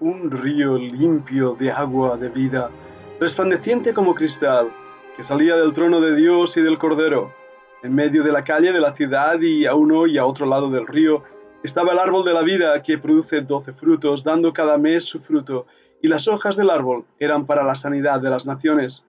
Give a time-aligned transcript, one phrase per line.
[0.00, 2.68] un río limpio de agua de vida,
[3.20, 4.72] resplandeciente como cristal,
[5.16, 7.32] que salía del trono de Dios y del Cordero.
[7.84, 10.68] En medio de la calle de la ciudad y a uno y a otro lado
[10.68, 11.22] del río
[11.62, 15.66] estaba el árbol de la vida que produce doce frutos, dando cada mes su fruto,
[16.02, 19.04] y las hojas del árbol eran para la sanidad de las naciones.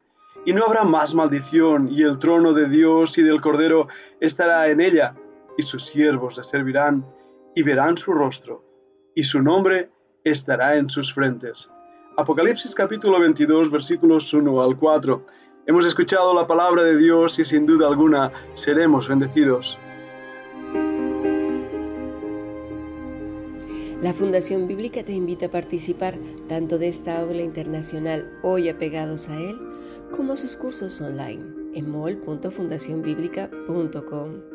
[0.45, 3.87] Y no habrá más maldición, y el trono de Dios y del Cordero
[4.19, 5.15] estará en ella,
[5.57, 7.03] y sus siervos le servirán,
[7.55, 8.63] y verán su rostro,
[9.15, 9.89] y su nombre
[10.25, 11.71] estará en sus frentes.
[12.17, 15.25] Apocalipsis capítulo 22 versículos 1 al 4.
[15.67, 19.77] Hemos escuchado la palabra de Dios y sin duda alguna seremos bendecidos.
[24.01, 26.15] La Fundación Bíblica te invita a participar
[26.47, 29.59] tanto de esta aula internacional hoy apegados a él,
[30.11, 31.43] como a sus cursos online
[31.75, 34.54] en mol.fundacionbiblica.com.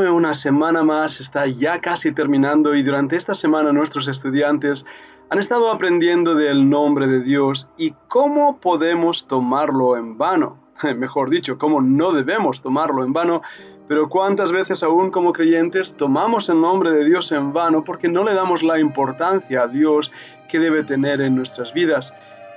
[0.35, 4.85] semana más está ya casi terminando y durante esta semana nuestros estudiantes
[5.29, 10.57] han estado aprendiendo del nombre de Dios y cómo podemos tomarlo en vano.
[10.97, 13.41] Mejor dicho, cómo no debemos tomarlo en vano,
[13.87, 18.23] pero cuántas veces aún como creyentes tomamos el nombre de Dios en vano porque no
[18.23, 20.11] le damos la importancia a Dios
[20.49, 22.13] que debe tener en nuestras vidas.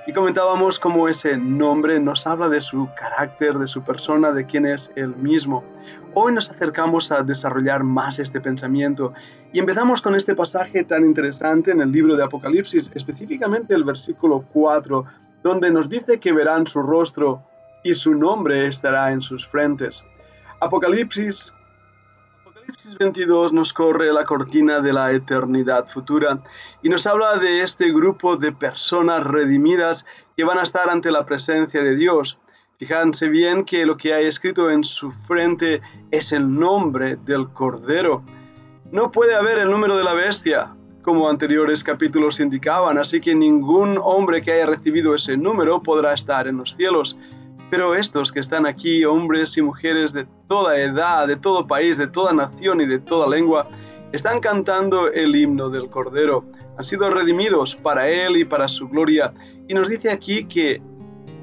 [0.07, 4.65] Y comentábamos cómo ese nombre nos habla de su carácter, de su persona, de quién
[4.65, 5.63] es Él mismo.
[6.17, 9.13] Hoy nos acercamos a desarrollar más este pensamiento
[9.51, 14.45] y empezamos con este pasaje tan interesante en el libro de Apocalipsis, específicamente el versículo
[14.53, 15.03] 4,
[15.43, 17.43] donde nos dice que verán su rostro
[17.83, 20.01] y su nombre estará en sus frentes.
[20.61, 21.53] Apocalipsis,
[22.43, 26.39] Apocalipsis 22 nos corre la cortina de la eternidad futura
[26.81, 30.05] y nos habla de este grupo de personas redimidas
[30.37, 32.39] que van a estar ante la presencia de Dios.
[32.77, 35.81] Fíjense bien que lo que hay escrito en su frente
[36.11, 38.21] es el nombre del Cordero.
[38.91, 43.97] No puede haber el número de la bestia, como anteriores capítulos indicaban, así que ningún
[44.03, 47.17] hombre que haya recibido ese número podrá estar en los cielos.
[47.71, 52.07] Pero estos que están aquí, hombres y mujeres de toda edad, de todo país, de
[52.07, 53.69] toda nación y de toda lengua,
[54.11, 56.43] están cantando el himno del Cordero.
[56.77, 59.33] Han sido redimidos para Él y para su gloria.
[59.69, 60.81] Y nos dice aquí que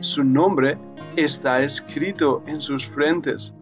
[0.00, 0.76] su nombre
[1.17, 3.53] está escrito en sus frentes.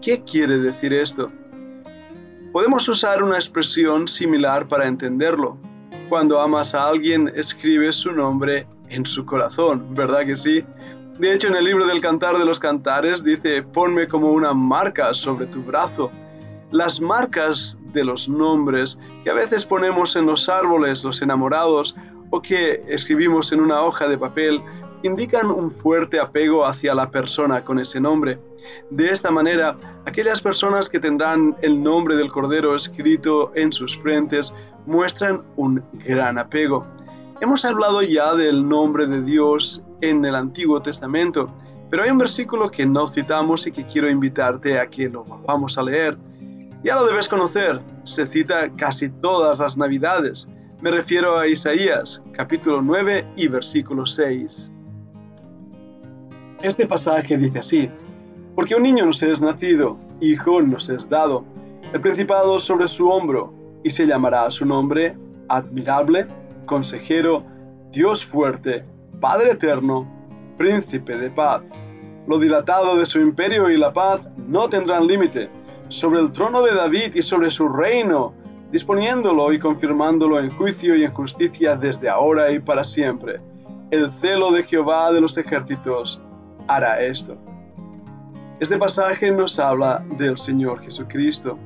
[0.00, 1.30] ¿Qué quiere decir esto?
[2.52, 5.56] Podemos usar una expresión similar para entenderlo.
[6.08, 10.64] Cuando amas a alguien, escribes su nombre en su corazón, ¿verdad que sí?
[11.18, 15.14] De hecho, en el libro del Cantar de los Cantares dice, ponme como una marca
[15.14, 16.10] sobre tu brazo.
[16.70, 21.94] Las marcas de los nombres que a veces ponemos en los árboles, los enamorados,
[22.30, 24.60] o que escribimos en una hoja de papel,
[25.02, 28.38] indican un fuerte apego hacia la persona con ese nombre.
[28.90, 34.54] De esta manera, aquellas personas que tendrán el nombre del Cordero escrito en sus frentes
[34.86, 36.86] muestran un gran apego.
[37.40, 41.52] Hemos hablado ya del nombre de Dios en el Antiguo Testamento,
[41.90, 45.76] pero hay un versículo que no citamos y que quiero invitarte a que lo vamos
[45.76, 46.16] a leer.
[46.84, 50.48] Ya lo debes conocer, se cita casi todas las Navidades.
[50.80, 54.72] Me refiero a Isaías, capítulo 9 y versículo 6.
[56.62, 57.90] Este pasaje dice así,
[58.54, 61.44] porque un niño nos es nacido, hijo nos es dado,
[61.92, 63.52] el principado sobre su hombro,
[63.82, 65.16] y se llamará su nombre
[65.48, 66.28] admirable,
[66.66, 67.42] consejero,
[67.90, 68.84] Dios fuerte,
[69.20, 70.06] Padre eterno,
[70.56, 71.62] príncipe de paz.
[72.28, 75.50] Lo dilatado de su imperio y la paz no tendrán límite,
[75.88, 78.34] sobre el trono de David y sobre su reino,
[78.70, 83.40] disponiéndolo y confirmándolo en juicio y en justicia desde ahora y para siempre.
[83.90, 86.20] El celo de Jehová de los ejércitos
[86.68, 87.36] hará esto.
[88.60, 91.58] Este pasaje nos habla del Señor Jesucristo.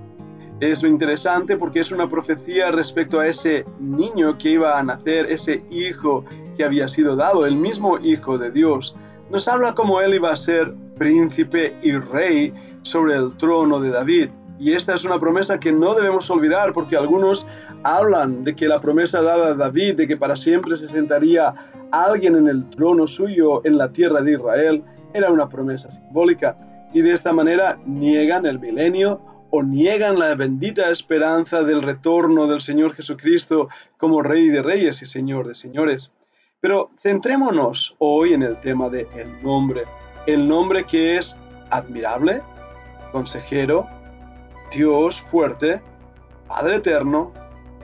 [0.61, 5.63] Es interesante porque es una profecía respecto a ese niño que iba a nacer, ese
[5.71, 6.25] hijo
[6.57, 8.97] que había sido dado, el mismo hijo de Dios.
[9.31, 14.31] Nos habla como él iba a ser príncipe y rey sobre el trono de David.
[14.59, 17.47] Y esta es una promesa que no debemos olvidar porque algunos
[17.83, 21.55] hablan de que la promesa dada a David de que para siempre se sentaría
[21.91, 24.83] alguien en el trono suyo en la tierra de Israel
[25.15, 26.57] era una promesa simbólica
[26.93, 32.61] y de esta manera niegan el milenio o niegan la bendita esperanza del retorno del
[32.61, 36.13] Señor Jesucristo como Rey de Reyes y Señor de Señores.
[36.61, 39.85] Pero centrémonos hoy en el tema de el nombre,
[40.27, 41.37] el nombre que es
[41.71, 42.43] admirable,
[43.13, 43.87] consejero,
[44.73, 45.81] Dios fuerte,
[46.49, 47.33] Padre eterno,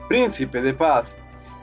[0.07, 1.05] príncipe de paz.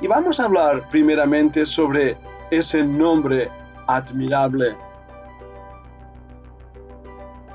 [0.00, 2.16] Y vamos a hablar primeramente sobre
[2.50, 3.50] ese nombre
[3.86, 4.76] admirable.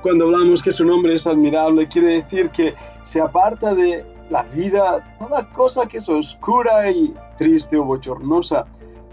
[0.02, 5.04] Cuando hablamos que su nombre es admirable, quiere decir que se aparta de la vida
[5.18, 8.66] toda cosa que es oscura y triste o bochornosa.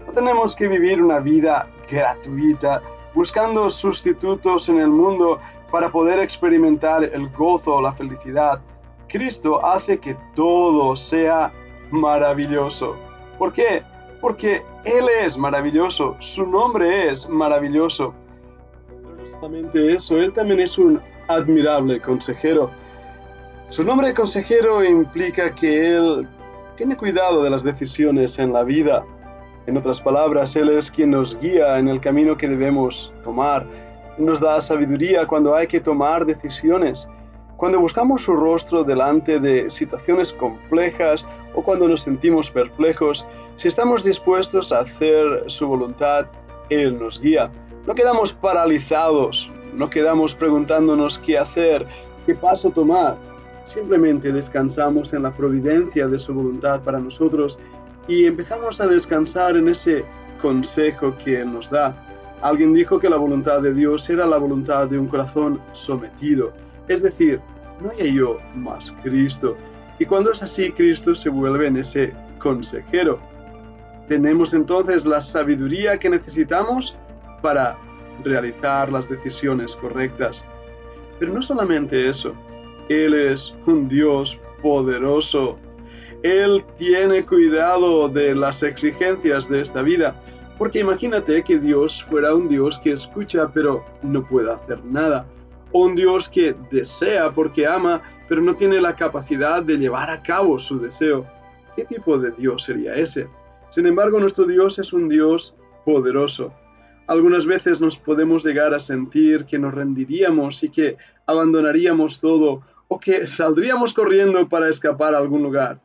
[0.06, 2.82] No tenemos que vivir una vida gratuita
[3.14, 5.38] buscando sustitutos en el mundo
[5.70, 8.60] para poder experimentar el gozo o la felicidad.
[9.08, 11.52] Cristo hace que todo sea
[11.90, 12.96] maravilloso.
[13.38, 13.82] ¿Por qué?
[14.24, 18.14] Porque Él es maravilloso, su nombre es maravilloso.
[18.88, 20.98] No solamente eso, Él también es un
[21.28, 22.70] admirable consejero.
[23.68, 26.26] Su nombre de consejero implica que Él
[26.74, 29.04] tiene cuidado de las decisiones en la vida.
[29.66, 33.66] En otras palabras, Él es quien nos guía en el camino que debemos tomar.
[34.16, 37.06] Nos da sabiduría cuando hay que tomar decisiones.
[37.58, 44.02] Cuando buscamos su rostro delante de situaciones complejas o cuando nos sentimos perplejos, si estamos
[44.02, 46.26] dispuestos a hacer su voluntad,
[46.70, 47.50] Él nos guía.
[47.86, 51.86] No quedamos paralizados, no quedamos preguntándonos qué hacer,
[52.26, 53.16] qué paso tomar.
[53.64, 57.58] Simplemente descansamos en la providencia de su voluntad para nosotros
[58.08, 60.04] y empezamos a descansar en ese
[60.42, 61.94] consejo que Él nos da.
[62.42, 66.52] Alguien dijo que la voluntad de Dios era la voluntad de un corazón sometido,
[66.88, 67.40] es decir,
[67.80, 69.56] no hay yo más Cristo.
[69.98, 73.18] Y cuando es así, Cristo se vuelve en ese consejero.
[74.08, 76.94] Tenemos entonces la sabiduría que necesitamos
[77.42, 77.76] para
[78.22, 80.44] realizar las decisiones correctas.
[81.18, 82.34] Pero no solamente eso,
[82.88, 85.58] Él es un Dios poderoso.
[86.22, 90.14] Él tiene cuidado de las exigencias de esta vida.
[90.58, 95.26] Porque imagínate que Dios fuera un Dios que escucha pero no puede hacer nada.
[95.72, 100.22] O un Dios que desea porque ama pero no tiene la capacidad de llevar a
[100.22, 101.26] cabo su deseo.
[101.76, 103.26] ¿Qué tipo de Dios sería ese?
[103.70, 106.52] Sin embargo, nuestro Dios es un Dios poderoso.
[107.06, 110.96] Algunas veces nos podemos llegar a sentir que nos rendiríamos y que
[111.26, 115.80] abandonaríamos todo o que saldríamos corriendo para escapar a algún lugar.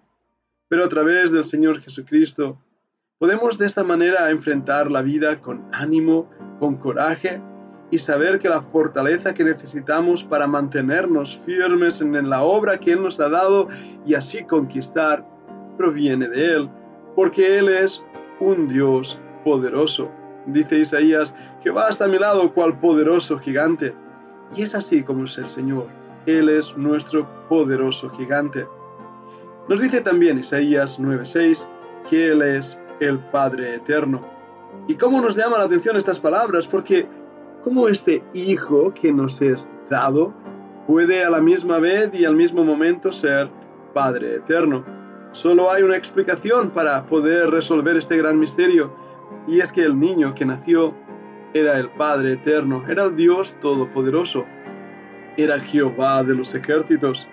[0.70, 2.58] Pero a través del Señor Jesucristo
[3.18, 6.30] podemos de esta manera enfrentar la vida con ánimo,
[6.60, 7.42] con coraje
[7.92, 13.02] y saber que la fortaleza que necesitamos para mantenernos firmes en la obra que Él
[13.02, 13.68] nos ha dado
[14.06, 15.26] y así conquistar
[15.78, 16.70] proviene de Él,
[17.20, 18.02] porque Él es
[18.40, 20.10] un Dios poderoso.
[20.46, 23.94] Dice Isaías, Jehová está a mi lado cual poderoso gigante.
[24.56, 25.88] Y es así como es el Señor.
[26.26, 28.66] Él es nuestro poderoso gigante.
[29.68, 31.68] Nos dice también Isaías 9:6
[32.10, 34.22] que Él es el Padre eterno.
[34.88, 36.68] ¿Y cómo nos llama la atención estas palabras?
[36.68, 37.06] Porque
[37.66, 40.34] como este Hijo que nos es dado
[40.88, 43.50] puede a la misma vez y al mismo momento ser
[43.94, 44.99] Padre eterno.
[45.32, 48.92] Solo hay una explicación para poder resolver este gran misterio,
[49.48, 50.94] y es que el niño que nació
[51.54, 54.46] era el Padre eterno, era el Dios todopoderoso,
[55.38, 57.28] era Jehová de los ejércitos.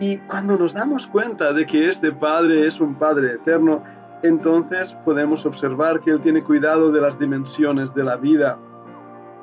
[0.00, 3.82] Y cuando nos damos cuenta de que este Padre es un Padre eterno,
[4.22, 8.58] entonces podemos observar que Él tiene cuidado de las dimensiones de la vida,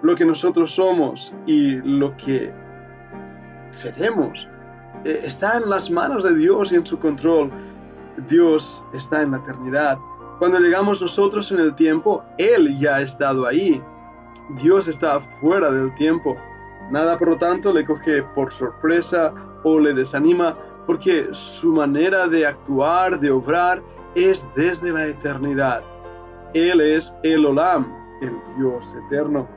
[0.01, 2.51] lo que nosotros somos y lo que
[3.69, 4.48] seremos.
[5.05, 7.51] Eh, está en las manos de Dios y en su control.
[8.29, 9.98] Dios está en la eternidad.
[10.39, 13.81] Cuando llegamos nosotros en el tiempo, Él ya ha estado ahí.
[14.62, 16.36] Dios está fuera del tiempo.
[16.91, 19.33] Nada, por lo tanto, le coge por sorpresa
[19.63, 23.81] o le desanima, porque su manera de actuar, de obrar,
[24.15, 25.81] es desde la eternidad.
[26.53, 27.88] Él es el Olam,
[28.22, 29.48] el Dios eterno.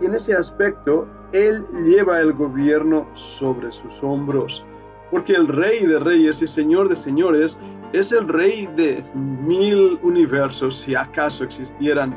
[0.00, 4.64] Y en ese aspecto, Él lleva el gobierno sobre sus hombros,
[5.10, 7.58] porque el Rey de Reyes y Señor de Señores
[7.92, 12.14] es el Rey de mil universos, si acaso existieran.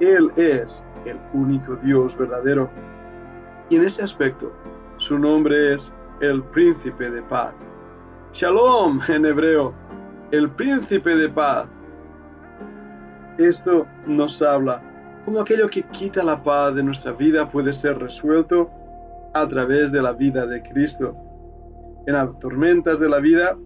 [0.00, 2.70] Él es el único Dios verdadero.
[3.70, 4.52] Y en ese aspecto,
[4.96, 7.54] su nombre es el Príncipe de Paz.
[8.32, 9.72] Shalom en hebreo,
[10.32, 11.68] el príncipe de paz.
[13.38, 14.82] Esto nos habla
[15.24, 18.68] como aquello que quita la paz de nuestra vida puede ser resuelto
[19.32, 21.16] a través de la vida de Cristo.
[22.06, 23.56] En las tormentas de la vida,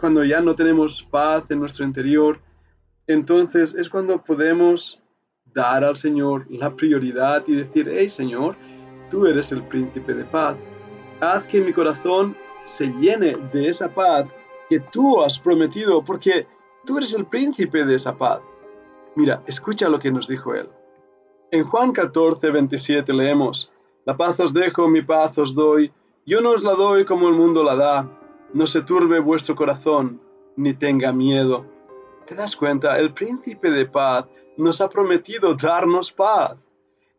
[0.00, 2.40] cuando ya no tenemos paz en nuestro interior,
[3.06, 5.02] entonces es cuando podemos
[5.54, 8.56] dar al Señor la prioridad y decir, hey Señor,
[9.10, 10.56] tú eres el príncipe de paz.
[11.20, 14.26] Haz que mi corazón se llene de esa paz
[14.68, 16.46] que tú has prometido, porque
[16.84, 18.40] tú eres el príncipe de esa paz.
[19.14, 20.68] Mira, escucha lo que nos dijo él.
[21.52, 23.70] En Juan 14, 27 leemos,
[24.04, 25.92] La paz os dejo, mi paz os doy,
[26.26, 28.08] yo no os la doy como el mundo la da,
[28.52, 30.20] no se turbe vuestro corazón,
[30.56, 31.64] ni tenga miedo.
[32.26, 32.98] ¿Te das cuenta?
[32.98, 36.56] El príncipe de paz nos ha prometido darnos paz.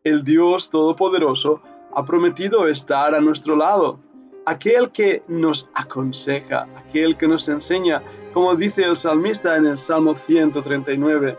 [0.04, 1.62] El Dios Todopoderoso
[1.94, 3.98] ha prometido estar a nuestro lado.
[4.44, 8.02] Aquel que nos aconseja, aquel que nos enseña,
[8.34, 11.38] como dice el salmista en el Salmo 139.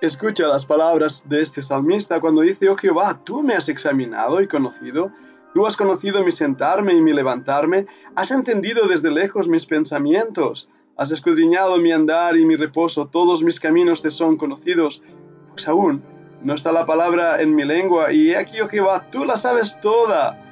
[0.00, 4.46] Escucha las palabras de este salmista cuando dice, oh Jehová, tú me has examinado y
[4.46, 5.10] conocido,
[5.54, 11.10] tú has conocido mi sentarme y mi levantarme, has entendido desde lejos mis pensamientos, has
[11.10, 15.02] escudriñado mi andar y mi reposo, todos mis caminos te son conocidos,
[15.50, 16.02] pues aún
[16.42, 19.80] no está la palabra en mi lengua, y he aquí, oh Jehová, tú la sabes
[19.80, 20.42] toda.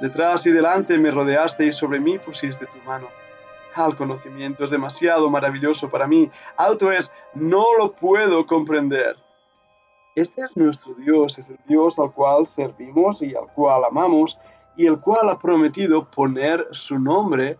[0.00, 3.08] Detrás y delante me rodeaste y sobre mí pusiste tu mano.
[3.74, 6.30] Tal conocimiento es demasiado maravilloso para mí.
[6.56, 9.16] Alto es, no lo puedo comprender.
[10.18, 14.36] Este es nuestro Dios, es el Dios al cual servimos y al cual amamos,
[14.76, 17.56] y el cual ha prometido poner su nombre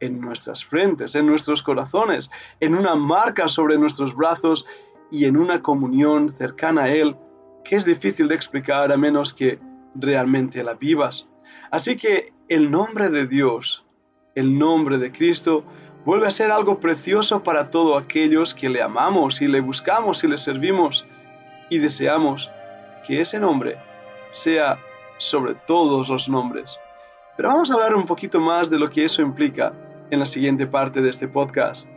[0.00, 4.66] en nuestras frentes, en nuestros corazones, en una marca sobre nuestros brazos
[5.12, 7.14] y en una comunión cercana a Él
[7.64, 9.60] que es difícil de explicar a menos que
[9.94, 11.28] realmente la vivas.
[11.70, 13.84] Así que el nombre de Dios,
[14.34, 15.62] el nombre de Cristo,
[16.04, 20.26] vuelve a ser algo precioso para todos aquellos que le amamos y le buscamos y
[20.26, 21.06] le servimos
[21.68, 22.50] y deseamos
[23.06, 23.76] que ese nombre
[24.32, 24.78] sea
[25.18, 26.78] sobre todos los nombres.
[27.36, 29.72] Pero vamos a hablar un poquito más de lo que eso implica
[30.10, 31.88] en la siguiente parte de este podcast.